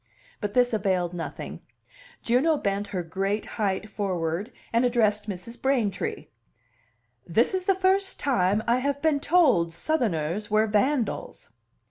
[0.39, 1.61] But this availed nothing;
[2.23, 5.61] Juno bent her great height forward, and addressed Mrs.
[5.61, 6.25] Braintree.
[7.27, 11.51] "This is the first time I have been told Southerners were vandals."